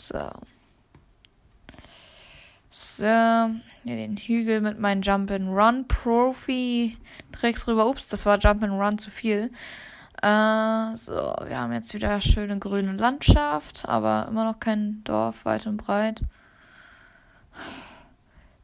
[0.00, 0.30] So.
[2.70, 3.04] So.
[3.04, 3.50] Ja,
[3.84, 6.96] den Hügel mit meinen Jump'n'Run Profi
[7.32, 7.86] Tricks rüber.
[7.86, 9.50] Ups, das war Jump'n'Run zu viel.
[10.22, 15.66] Äh, so, wir haben jetzt wieder schöne grüne Landschaft, aber immer noch kein Dorf weit
[15.66, 16.22] und breit.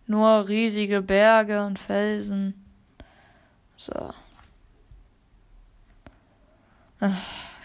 [0.06, 2.54] Nur riesige Berge und Felsen.
[3.76, 4.12] So.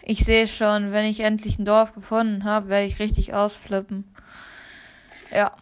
[0.04, 4.04] Ich sehe schon, wenn ich endlich ein Dorf gefunden habe, werde ich richtig ausflippen.
[5.32, 5.56] Ja.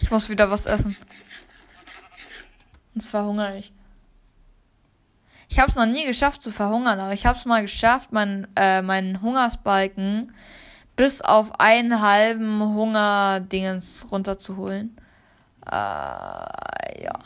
[0.00, 0.96] Ich muss wieder was essen.
[2.94, 3.73] Und zwar hungere ich.
[5.54, 8.48] Ich habe es noch nie geschafft zu verhungern, aber ich habe es mal geschafft, mein,
[8.56, 10.32] äh, meinen Hungersbalken
[10.96, 14.96] bis auf einen halben Hungerdingens runterzuholen.
[15.64, 17.20] Äh, ja.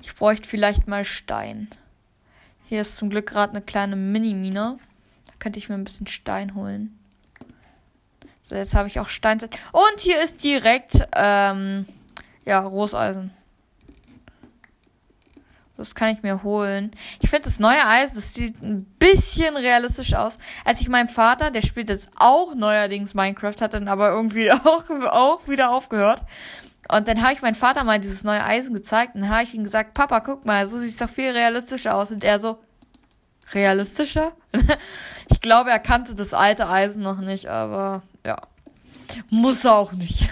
[0.00, 1.68] Ich bräuchte vielleicht mal Stein.
[2.66, 4.78] Hier ist zum Glück gerade eine kleine Mini-Mine.
[5.26, 6.98] Da könnte ich mir ein bisschen Stein holen.
[8.40, 9.38] So, jetzt habe ich auch Stein.
[9.72, 11.84] Und hier ist direkt, ähm,
[12.46, 13.35] ja, Roseisen.
[15.76, 16.90] Das kann ich mir holen.
[17.20, 20.38] Ich finde das neue Eis, das sieht ein bisschen realistisch aus.
[20.64, 24.88] Als ich meinem Vater, der spielt jetzt auch neuerdings Minecraft, hat dann aber irgendwie auch,
[25.10, 26.22] auch wieder aufgehört.
[26.88, 29.64] Und dann habe ich meinem Vater mal dieses neue Eisen gezeigt und habe ich ihm
[29.64, 32.10] gesagt, Papa, guck mal, so sieht es doch viel realistischer aus.
[32.10, 32.58] Und er so,
[33.52, 34.32] realistischer?
[35.28, 38.36] ich glaube, er kannte das alte Eisen noch nicht, aber ja.
[39.30, 40.28] Muss er auch nicht.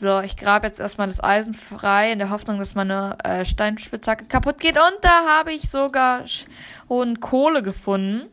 [0.00, 4.24] So, ich grabe jetzt erstmal das Eisen frei in der Hoffnung, dass meine äh, Steinspitzhacke
[4.24, 4.78] kaputt geht.
[4.78, 8.30] Und da habe ich sogar schon Kohle gefunden.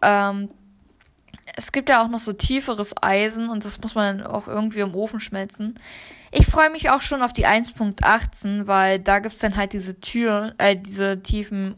[0.00, 0.48] Ähm,
[1.54, 4.94] es gibt ja auch noch so tieferes Eisen und das muss man auch irgendwie im
[4.94, 5.78] Ofen schmelzen.
[6.30, 10.54] Ich freue mich auch schon auf die 1.18, weil da gibt's dann halt diese Tür,
[10.56, 11.76] äh, diese tiefen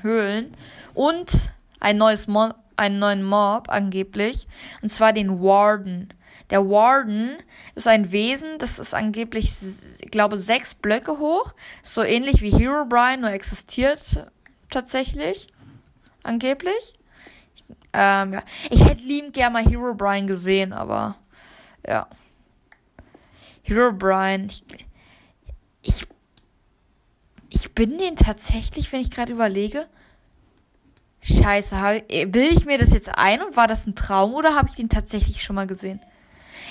[0.00, 0.56] Höhlen
[0.94, 4.48] und ein neues Mo einen neuen Mob angeblich.
[4.80, 6.08] Und zwar den Warden.
[6.50, 7.38] Der Warden
[7.74, 9.52] ist ein Wesen, das ist angeblich,
[10.00, 11.54] ich glaube, sechs Blöcke hoch.
[11.82, 14.26] So ähnlich wie Herobrine, nur existiert
[14.68, 15.46] tatsächlich.
[16.22, 16.94] Angeblich.
[17.92, 18.42] Ähm, ja.
[18.70, 21.16] Ich hätte liebend gerne mal Herobrine gesehen, aber
[21.86, 22.08] ja.
[23.62, 24.48] Herobrine.
[24.48, 24.64] Ich,
[25.82, 26.06] ich,
[27.48, 29.86] ich bin den tatsächlich, wenn ich gerade überlege.
[31.22, 34.74] Scheiße, will ich mir das jetzt ein und war das ein Traum oder habe ich
[34.74, 36.00] den tatsächlich schon mal gesehen?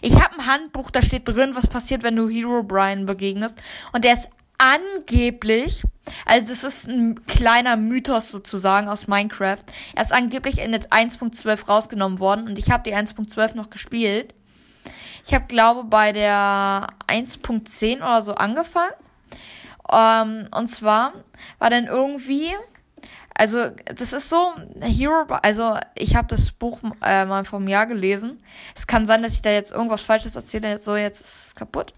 [0.02, 3.58] Ich habe ein Handbuch, da steht drin, was passiert, wenn du Hero Brian begegnest.
[3.92, 5.84] Und der ist angeblich,
[6.26, 9.64] also das ist ein kleiner Mythos sozusagen aus Minecraft.
[9.96, 14.34] Er ist angeblich in jetzt 1.12 rausgenommen worden und ich habe die 1.12 noch gespielt.
[15.26, 18.94] Ich habe glaube bei der 1.10 oder so angefangen.
[19.92, 21.14] Ähm, und zwar
[21.58, 22.50] war dann irgendwie
[23.40, 28.44] also, das ist so, Hero, also ich habe das Buch äh, mal vom Jahr gelesen.
[28.76, 30.78] Es kann sein, dass ich da jetzt irgendwas Falsches erzähle.
[30.78, 31.94] So, jetzt ist es kaputt.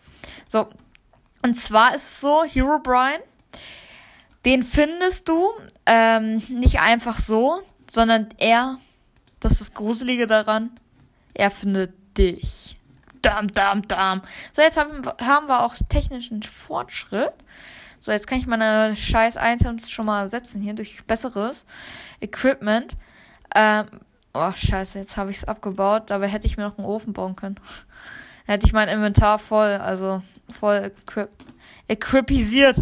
[0.47, 0.69] So,
[1.41, 3.21] und zwar ist es so, Hero Brian,
[4.45, 5.49] den findest du
[5.87, 8.77] ähm, nicht einfach so, sondern er,
[9.39, 10.69] das ist das Gruselige daran,
[11.33, 12.77] er findet dich.
[13.23, 14.21] Dam, dam, dam.
[14.53, 17.33] So, jetzt haben, haben wir auch technischen Fortschritt.
[18.03, 21.67] So, jetzt kann ich meine scheiß Items schon mal setzen hier durch besseres
[22.19, 22.97] Equipment.
[23.53, 23.85] Ähm,
[24.33, 26.09] oh, scheiße, jetzt habe ich es abgebaut.
[26.09, 27.59] Dabei hätte ich mir noch einen Ofen bauen können.
[28.47, 30.23] hätte ich mein Inventar voll, also
[30.59, 31.29] voll equip
[31.87, 32.77] equipisiert.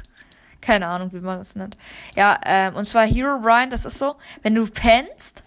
[0.62, 1.76] Keine Ahnung, wie man das nennt.
[2.16, 5.44] Ja, ähm, und zwar Hero Brian, das ist so, wenn du pennst,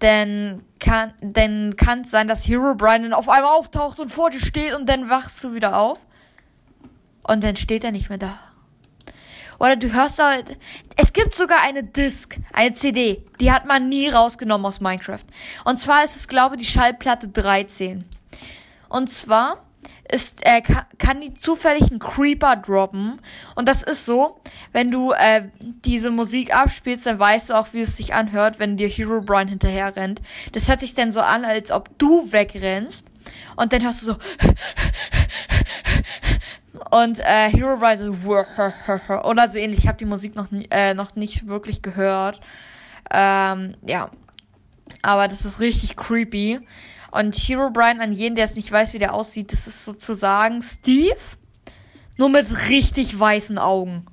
[0.00, 4.28] dann kann, dann kann es sein, dass Hero Brian dann auf einmal auftaucht und vor
[4.28, 6.04] dir steht und dann wachst du wieder auf.
[7.22, 8.38] Und dann steht er nicht mehr da.
[9.60, 10.56] Oder du hörst halt,
[10.96, 15.24] es gibt sogar eine Disc, eine CD, die hat man nie rausgenommen aus Minecraft.
[15.64, 18.04] Und zwar ist es, glaube ich, die Schallplatte 13.
[18.88, 19.62] Und zwar
[20.10, 20.62] ist, äh,
[20.98, 23.20] kann die zufällig einen Creeper droppen.
[23.54, 24.40] Und das ist so,
[24.72, 25.42] wenn du äh,
[25.84, 29.46] diese Musik abspielst, dann weißt du auch, wie es sich anhört, wenn dir Hero Brian
[29.46, 30.22] hinterher rennt.
[30.52, 33.06] Das hört sich dann so an, als ob du wegrennst.
[33.56, 34.16] Und dann hörst du so
[36.90, 38.10] und äh, Hero Rise
[39.24, 39.80] oder so ähnlich.
[39.80, 42.40] Ich habe die Musik noch, äh, noch nicht wirklich gehört.
[43.10, 44.10] Ähm, ja.
[45.02, 46.60] Aber das ist richtig creepy.
[47.10, 50.62] Und Hero Brian, an jeden, der es nicht weiß, wie der aussieht, das ist sozusagen
[50.62, 51.16] Steve,
[52.16, 54.06] nur mit richtig weißen Augen.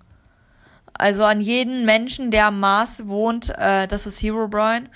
[0.93, 4.89] Also an jeden Menschen, der am Mars wohnt, äh, das ist Hero Brian.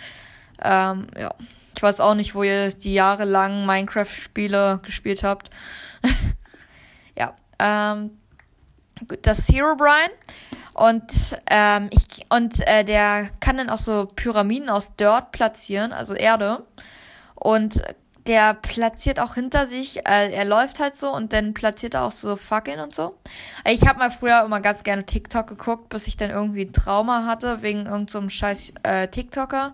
[0.64, 1.34] Ähm, ja.
[1.76, 5.50] Ich weiß auch nicht, wo ihr die jahrelang Minecraft-Spiele gespielt habt.
[7.62, 8.12] Ähm,
[9.22, 10.12] das Hero Brian.
[10.74, 16.14] Und, ähm, ich, und äh, der kann dann auch so Pyramiden aus Dirt platzieren, also
[16.14, 16.66] Erde.
[17.36, 17.82] Und
[18.28, 22.12] der platziert auch hinter sich, äh, er läuft halt so und dann platziert er auch
[22.12, 23.18] so Fackeln und so.
[23.66, 27.26] Ich habe mal früher immer ganz gerne TikTok geguckt, bis ich dann irgendwie ein Trauma
[27.26, 29.74] hatte wegen irgendeinem so scheiß äh, TikToker.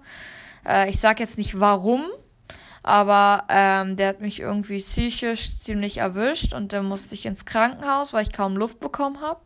[0.66, 2.06] Äh, ich sag jetzt nicht warum,
[2.88, 8.14] Aber ähm, der hat mich irgendwie psychisch ziemlich erwischt und dann musste ich ins Krankenhaus,
[8.14, 9.42] weil ich kaum Luft bekommen habe.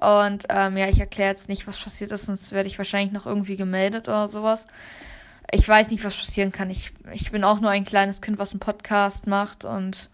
[0.00, 3.26] Und ähm, ja, ich erkläre jetzt nicht, was passiert ist, sonst werde ich wahrscheinlich noch
[3.26, 4.66] irgendwie gemeldet oder sowas.
[5.52, 6.70] Ich weiß nicht, was passieren kann.
[6.70, 10.08] Ich, ich bin auch nur ein kleines Kind, was einen Podcast macht und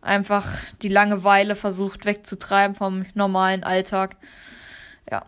[0.00, 0.48] einfach
[0.82, 4.16] die Langeweile versucht wegzutreiben vom normalen Alltag.
[5.08, 5.24] Ja.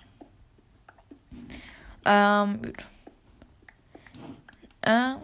[2.05, 2.85] Ähm, gut.
[4.83, 5.15] Äh,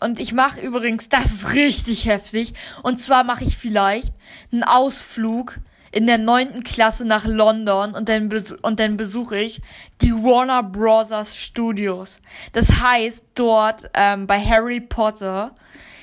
[0.00, 2.54] und ich mache übrigens, das ist richtig heftig.
[2.82, 4.12] Und zwar mache ich vielleicht
[4.52, 5.58] einen Ausflug
[5.92, 8.30] in der neunten Klasse nach London und dann,
[8.62, 9.62] und dann besuche ich
[10.02, 11.10] die Warner Bros.
[11.34, 12.20] Studios.
[12.52, 15.54] Das heißt, dort ähm, bei Harry Potter,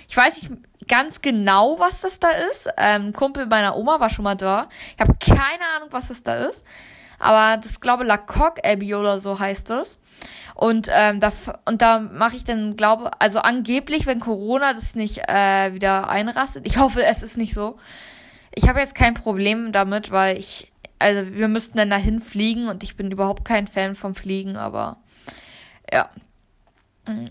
[0.08, 0.53] ich weiß nicht
[0.88, 2.69] ganz genau, was das da ist.
[2.77, 4.67] Ähm, Kumpel meiner Oma war schon mal da.
[4.95, 6.65] Ich habe keine Ahnung, was das da ist.
[7.23, 9.97] Aber das glaube La Coque Abbey oder so heißt es.
[10.55, 11.31] Und ähm, da
[11.65, 16.67] und da mache ich dann glaube also angeblich, wenn Corona das nicht äh, wieder einrastet.
[16.67, 17.77] Ich hoffe, es ist nicht so.
[18.53, 22.83] Ich habe jetzt kein Problem damit, weil ich also wir müssten dann dahin fliegen und
[22.83, 24.97] ich bin überhaupt kein Fan vom Fliegen, aber
[25.91, 26.09] ja.
[27.07, 27.29] Mhm.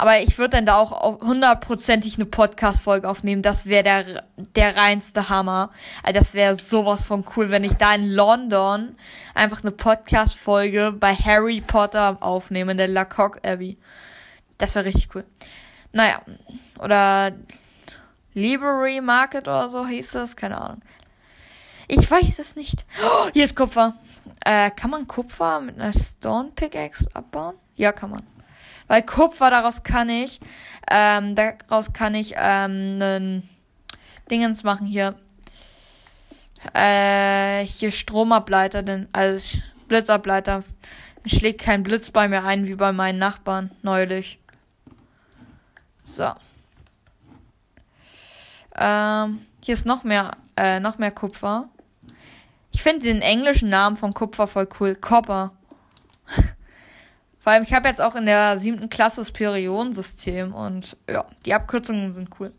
[0.00, 3.42] Aber ich würde dann da auch hundertprozentig eine Podcast-Folge aufnehmen.
[3.42, 4.24] Das wäre der,
[4.56, 5.68] der reinste Hammer.
[6.02, 8.96] Also das wäre sowas von cool, wenn ich da in London
[9.34, 13.76] einfach eine Podcast-Folge bei Harry Potter aufnehme, in der La Coque Abbey.
[14.56, 15.26] Das wäre richtig cool.
[15.92, 16.22] Naja.
[16.78, 17.32] Oder
[18.32, 20.34] Library Market oder so hieß das.
[20.34, 20.80] Keine Ahnung.
[21.88, 22.86] Ich weiß es nicht.
[23.04, 23.96] Oh, hier ist Kupfer.
[24.46, 27.56] Äh, kann man Kupfer mit einer Stone Pickaxe abbauen?
[27.76, 28.22] Ja, kann man.
[28.90, 30.40] Weil Kupfer, daraus kann ich,
[30.90, 33.48] ähm, daraus kann ich, ähm, nen
[34.28, 35.14] Dingens machen hier.
[36.74, 40.64] Äh, hier Stromableiter, denn, also Blitzableiter.
[41.24, 44.40] Schlägt kein Blitz bei mir ein, wie bei meinen Nachbarn neulich.
[46.02, 46.32] So.
[48.74, 51.68] Ähm, hier ist noch mehr, äh, noch mehr Kupfer.
[52.72, 54.96] Ich finde den englischen Namen von Kupfer voll cool.
[54.96, 55.52] Copper.
[57.40, 61.54] Vor allem, ich habe jetzt auch in der siebten Klasse das Periodensystem und ja, die
[61.54, 62.52] Abkürzungen sind cool.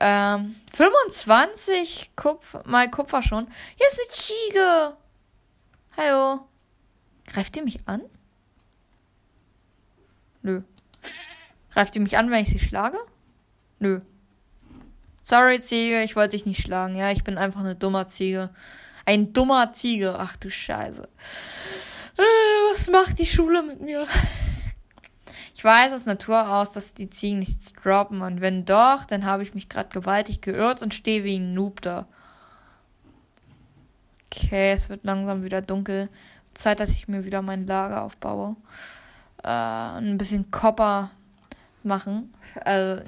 [0.00, 3.48] Ähm, 25 Kupfer, mal Kupfer schon.
[3.76, 4.96] Hier ist eine Ziege.
[5.96, 6.46] Hallo.
[7.26, 8.02] Greift die mich an?
[10.42, 10.62] Nö.
[11.72, 12.98] Greift die mich an, wenn ich sie schlage?
[13.80, 14.00] Nö.
[15.24, 16.94] Sorry, Ziege, ich wollte dich nicht schlagen.
[16.94, 18.50] Ja, ich bin einfach eine dummer Ziege.
[19.04, 20.14] Ein dummer Ziege.
[20.18, 21.08] Ach du Scheiße.
[22.16, 22.22] Äh,
[22.70, 24.06] was macht die Schule mit mir?
[25.54, 28.20] Ich weiß aus Natur aus, dass die Ziegen nichts droppen.
[28.20, 31.80] Und wenn doch, dann habe ich mich gerade gewaltig geirrt und stehe wie ein Noob
[31.80, 32.06] da.
[34.26, 36.10] Okay, es wird langsam wieder dunkel.
[36.52, 38.56] Zeit, dass ich mir wieder mein Lager aufbaue.
[39.42, 41.10] Äh, ein bisschen Kopper
[41.82, 42.34] machen.
[42.62, 43.02] Also,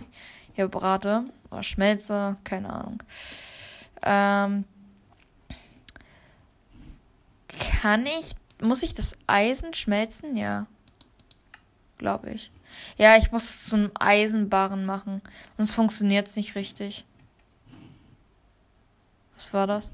[0.54, 1.24] hier brate.
[1.50, 2.38] Oder schmelze.
[2.44, 3.02] Keine Ahnung.
[4.02, 4.64] Ähm,
[7.82, 10.36] kann ich muss ich das Eisen schmelzen?
[10.36, 10.66] Ja.
[11.98, 12.50] Glaube ich.
[12.96, 15.22] Ja, ich muss es zum Eisenbarren machen.
[15.56, 17.04] Sonst funktioniert es nicht richtig.
[19.34, 19.90] Was war das?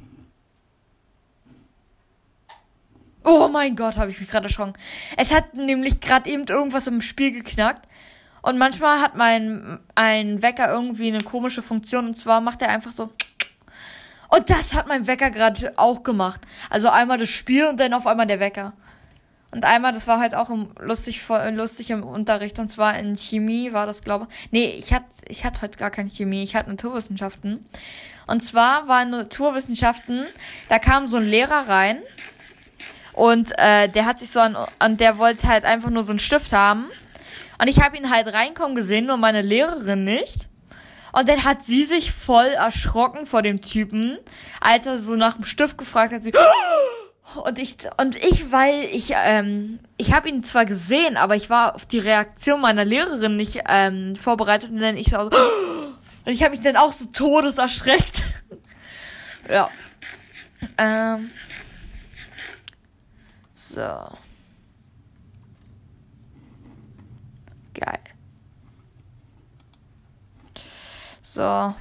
[3.25, 4.75] Oh mein Gott, habe ich mich gerade erschrocken.
[5.17, 7.89] Es hat nämlich gerade eben irgendwas im Spiel geknackt.
[8.43, 12.07] Und manchmal hat mein ein Wecker irgendwie eine komische Funktion.
[12.07, 13.11] Und zwar macht er einfach so.
[14.29, 16.41] Und das hat mein Wecker gerade auch gemacht.
[16.71, 18.73] Also einmal das Spiel und dann auf einmal der Wecker.
[19.55, 23.73] Und einmal, das war halt auch im, lustig, lustig im Unterricht, und zwar in Chemie
[23.73, 24.49] war das, glaube ich.
[24.51, 27.65] Nee, ich hatte ich hatte heute gar keine Chemie, ich hatte Naturwissenschaften.
[28.27, 30.25] Und zwar war in Naturwissenschaften,
[30.69, 32.03] da kam so ein Lehrer rein
[33.13, 36.19] und äh, der hat sich so an, und der wollte halt einfach nur so einen
[36.19, 36.87] Stift haben.
[37.61, 40.49] Und ich habe ihn halt reinkommen gesehen, nur meine Lehrerin nicht.
[41.15, 44.19] Und dann hat sie sich voll erschrocken vor dem Typen,
[44.61, 46.25] als er so nach dem Stift gefragt hat.
[46.25, 46.33] Sie,
[47.45, 51.77] und ich und ich, weil ich ähm, ich habe ihn zwar gesehen, aber ich war
[51.77, 55.33] auf die Reaktion meiner Lehrerin nicht ähm, vorbereitet und dann ich so und
[56.25, 58.25] ich habe mich dann auch so todeserschreckt.
[59.49, 59.71] ja.
[60.79, 61.31] Ähm.
[63.55, 64.09] So.
[67.75, 68.14] Geil.
[71.35, 71.75] So.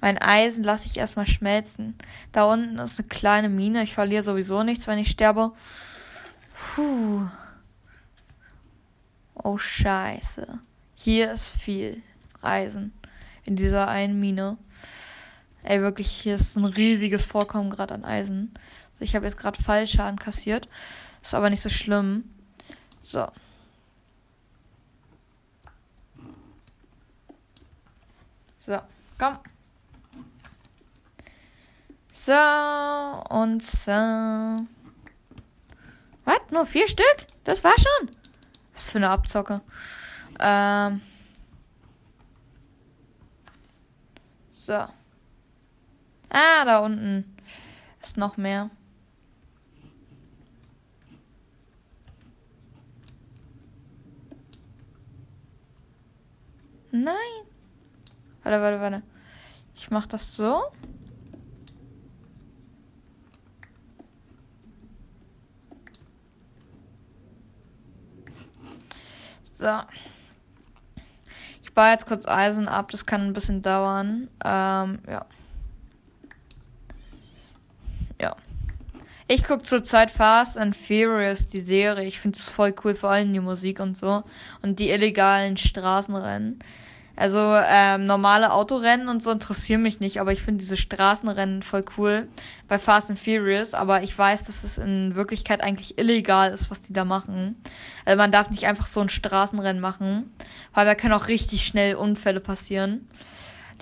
[0.00, 1.94] Mein Eisen lasse ich erstmal schmelzen.
[2.32, 3.82] Da unten ist eine kleine Mine.
[3.82, 5.52] Ich verliere sowieso nichts, wenn ich sterbe.
[6.74, 7.26] Puh.
[9.34, 10.58] Oh, scheiße.
[10.94, 12.02] Hier ist viel
[12.40, 12.94] Eisen.
[13.44, 14.56] In dieser einen Mine.
[15.62, 18.54] Ey, wirklich, hier ist ein riesiges Vorkommen gerade an Eisen.
[19.00, 20.66] Ich habe jetzt gerade Fallschaden kassiert.
[21.20, 22.24] Ist aber nicht so schlimm.
[23.02, 23.28] So.
[28.60, 28.78] So,
[29.18, 29.38] komm.
[32.12, 32.32] So,
[33.30, 33.90] und so.
[36.26, 36.40] Was?
[36.50, 37.26] Nur vier Stück?
[37.44, 38.10] Das war schon?
[38.74, 39.62] Was für eine Abzocke.
[40.38, 41.00] Ähm.
[44.50, 44.74] So.
[46.32, 47.36] Ah, da unten
[48.02, 48.68] ist noch mehr.
[56.92, 57.49] Nein.
[58.42, 59.02] Warte, warte, warte.
[59.74, 60.62] Ich mach das so.
[69.42, 69.80] So.
[71.62, 74.28] Ich baue jetzt kurz Eisen ab, das kann ein bisschen dauern.
[74.44, 75.26] Ähm, ja.
[78.20, 78.36] Ja.
[79.28, 82.06] Ich gucke zurzeit Fast and Furious, die Serie.
[82.06, 84.24] Ich finde es voll cool, vor allem die Musik und so.
[84.62, 86.58] Und die illegalen Straßenrennen.
[87.20, 91.84] Also ähm, normale Autorennen und so interessieren mich nicht, aber ich finde diese Straßenrennen voll
[91.98, 92.28] cool
[92.66, 93.74] bei Fast and Furious.
[93.74, 97.56] Aber ich weiß, dass es in Wirklichkeit eigentlich illegal ist, was die da machen.
[98.06, 100.34] Also man darf nicht einfach so ein Straßenrennen machen,
[100.72, 103.06] weil da können auch richtig schnell Unfälle passieren.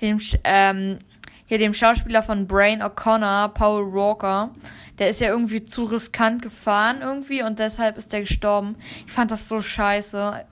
[0.01, 0.99] Dem, ähm,
[1.45, 4.49] hier dem Schauspieler von Brain O'Connor, Paul Walker,
[4.97, 8.75] der ist ja irgendwie zu riskant gefahren irgendwie und deshalb ist der gestorben.
[9.07, 10.45] Ich fand das so scheiße,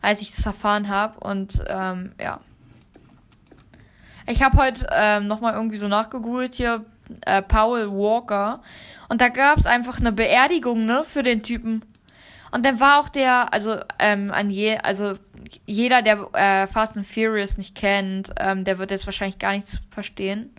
[0.00, 2.40] als ich das erfahren habe und ähm, ja.
[4.26, 6.84] Ich habe heute ähm, nochmal irgendwie so nachgegoogelt hier,
[7.22, 8.60] äh, Paul Walker.
[9.08, 11.82] Und da gab es einfach eine Beerdigung, ne, für den Typen.
[12.50, 15.14] Und dann war auch der, also ähm, an je, also
[15.66, 19.78] jeder, der äh, Fast and Furious nicht kennt, ähm, der wird jetzt wahrscheinlich gar nichts
[19.90, 20.54] verstehen.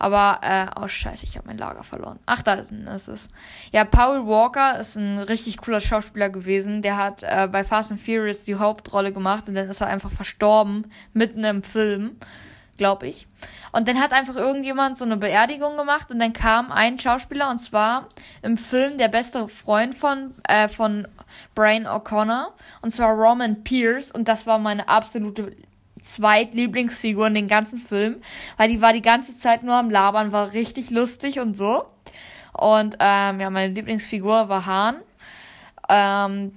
[0.00, 2.18] Aber, äh, oh scheiße, ich habe mein Lager verloren.
[2.24, 3.28] Ach, da ist, es.
[3.70, 6.80] Ja, Paul Walker ist ein richtig cooler Schauspieler gewesen.
[6.80, 10.10] Der hat äh, bei Fast and Furious die Hauptrolle gemacht und dann ist er einfach
[10.10, 12.16] verstorben, mitten im Film,
[12.78, 13.26] glaube ich.
[13.72, 17.58] Und dann hat einfach irgendjemand so eine Beerdigung gemacht und dann kam ein Schauspieler und
[17.58, 18.08] zwar
[18.40, 21.06] im Film der beste Freund von, äh, von
[21.54, 25.54] Brian O'Connor und zwar Roman Pierce und das war meine absolute
[26.02, 28.22] Zweitlieblingsfigur in den ganzen Film,
[28.56, 31.84] weil die war die ganze Zeit nur am Labern, war richtig lustig und so.
[32.52, 34.96] Und ähm, ja, meine Lieblingsfigur war Hahn.
[35.88, 36.52] Ähm,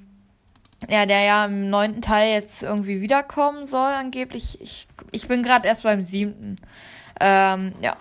[0.89, 4.59] ja, der ja im neunten Teil jetzt irgendwie wiederkommen soll, angeblich.
[4.61, 6.57] Ich, ich bin gerade erst beim siebten.
[7.19, 7.95] Ähm, ja.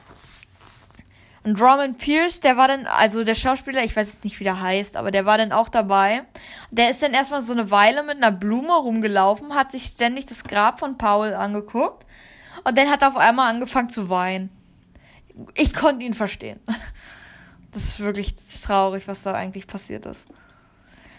[1.44, 4.60] Und Roman Pierce, der war dann, also der Schauspieler, ich weiß jetzt nicht, wie der
[4.60, 6.22] heißt, aber der war dann auch dabei.
[6.70, 10.44] Der ist dann erstmal so eine Weile mit einer Blume rumgelaufen, hat sich ständig das
[10.44, 12.06] Grab von Paul angeguckt
[12.64, 14.50] und dann hat er auf einmal angefangen zu weinen.
[15.54, 16.60] Ich konnte ihn verstehen.
[17.74, 20.26] Das ist wirklich traurig, was da eigentlich passiert ist.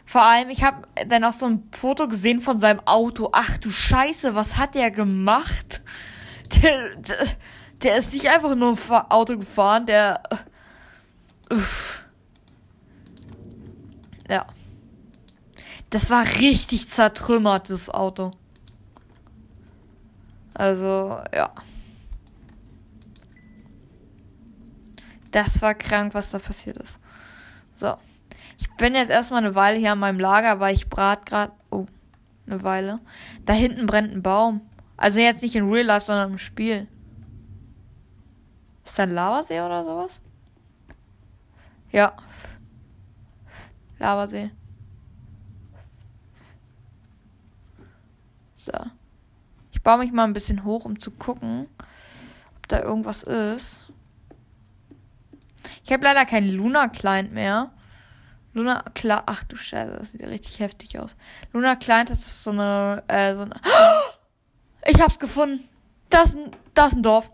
[0.05, 3.29] Vor allem, ich habe dann auch so ein Foto gesehen von seinem Auto.
[3.31, 5.81] Ach du Scheiße, was hat der gemacht?
[6.61, 7.17] Der, der,
[7.83, 10.21] der ist nicht einfach nur ein Auto gefahren, der.
[11.51, 12.03] Uff.
[14.29, 14.47] Ja.
[15.89, 18.31] Das war richtig zertrümmert, das Auto.
[20.53, 21.51] Also, ja.
[25.31, 26.99] Das war krank, was da passiert ist.
[27.73, 27.95] So.
[28.59, 31.51] Ich bin jetzt erstmal eine Weile hier an meinem Lager, weil ich brat gerade.
[31.69, 31.85] Oh,
[32.45, 32.99] eine Weile.
[33.45, 34.61] Da hinten brennt ein Baum.
[34.95, 36.87] Also jetzt nicht in Real Life, sondern im Spiel.
[38.85, 40.21] Ist da ein Lavasee oder sowas?
[41.91, 42.13] Ja.
[43.99, 44.51] Lavasee.
[48.55, 48.71] So.
[49.71, 51.67] Ich baue mich mal ein bisschen hoch, um zu gucken,
[52.57, 53.85] ob da irgendwas ist.
[55.83, 57.71] Ich habe leider keinen Luna Client mehr.
[58.53, 61.15] Luna klar, ach du Scheiße, das sieht richtig heftig aus.
[61.51, 63.55] Luna Client, das ist so eine, äh, so eine.
[64.85, 65.63] Ich hab's gefunden.
[66.09, 66.35] Das,
[66.73, 67.31] das ist ein Dorf.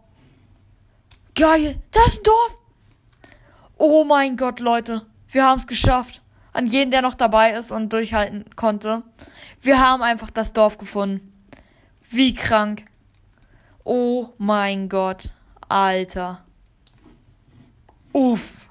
[1.39, 2.57] Geil, das ist ein Dorf.
[3.77, 5.05] Oh mein Gott, Leute.
[5.29, 6.21] Wir haben es geschafft.
[6.51, 9.03] An jeden, der noch dabei ist und durchhalten konnte.
[9.61, 11.31] Wir haben einfach das Dorf gefunden.
[12.09, 12.83] Wie krank.
[13.85, 15.31] Oh mein Gott.
[15.69, 16.43] Alter.
[18.11, 18.67] Uff.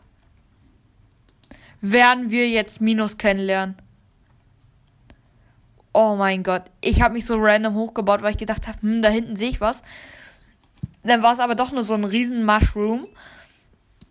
[1.80, 3.76] Werden wir jetzt Minus kennenlernen?
[5.94, 6.64] Oh mein Gott.
[6.82, 9.62] Ich habe mich so random hochgebaut, weil ich gedacht habe, hm, da hinten sehe ich
[9.62, 9.82] was.
[11.02, 13.06] Dann war es aber doch nur so ein riesen Mushroom.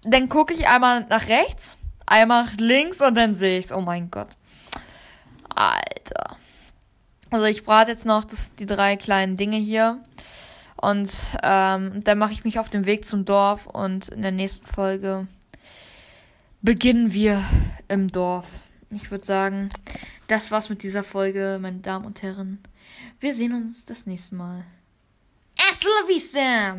[0.04, 3.72] Dann gucke ich einmal nach rechts, einmal nach links und dann sehe ich's.
[3.72, 4.30] Oh mein Gott.
[5.54, 6.38] Alter.
[7.30, 10.00] Also ich brate jetzt noch das, die drei kleinen Dinge hier.
[10.80, 11.12] Und
[11.44, 15.28] ähm, dann mache ich mich auf den Weg zum Dorf und in der nächsten Folge
[16.62, 17.44] beginnen wir
[17.88, 18.46] im Dorf.
[18.92, 19.70] Ich würde sagen,
[20.28, 22.60] das war's mit dieser Folge, meine Damen und Herren.
[23.20, 24.64] Wir sehen uns das nächste Mal.
[25.70, 26.76] Essa é a visão!